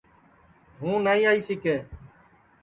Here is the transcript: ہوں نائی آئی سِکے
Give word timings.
ہوں 0.79 0.95
نائی 1.05 1.21
آئی 1.29 1.39
سِکے 1.47 1.75